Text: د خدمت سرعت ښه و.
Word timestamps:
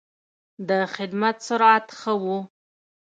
د 0.67 0.71
خدمت 0.95 1.35
سرعت 1.47 1.87
ښه 1.99 2.13
و. 2.21 2.23